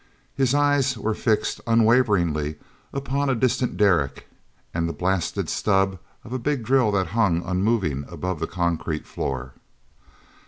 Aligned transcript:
His 0.33 0.55
eyes 0.55 0.97
were 0.97 1.13
fixed 1.13 1.61
unwaveringly 1.67 2.55
upon 2.91 3.29
a 3.29 3.35
distant 3.35 3.77
derrick 3.77 4.27
and 4.73 4.89
the 4.89 4.93
blasted 4.93 5.47
stub 5.47 5.99
of 6.23 6.33
a 6.33 6.39
big 6.39 6.63
drill 6.63 6.89
that 6.93 7.09
hung 7.09 7.43
unmoving 7.45 8.05
above 8.07 8.39
the 8.39 8.47
concrete 8.47 9.05
floor. 9.05 9.53